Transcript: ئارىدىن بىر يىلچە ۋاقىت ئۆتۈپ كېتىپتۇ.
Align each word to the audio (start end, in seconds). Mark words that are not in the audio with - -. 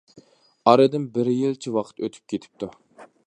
ئارىدىن 0.71 1.05
بىر 1.17 1.29
يىلچە 1.33 1.75
ۋاقىت 1.77 2.03
ئۆتۈپ 2.07 2.35
كېتىپتۇ. 2.35 2.71